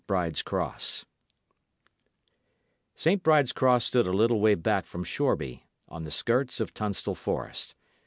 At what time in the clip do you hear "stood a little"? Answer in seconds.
3.85-4.39